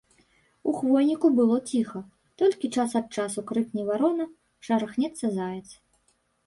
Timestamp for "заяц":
5.39-5.67